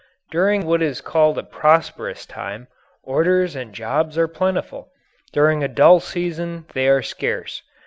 [0.31, 2.67] During what is called a prosperous time,
[3.03, 4.89] orders and jobs are plentiful.
[5.31, 7.61] During a "dull" season they are scarce.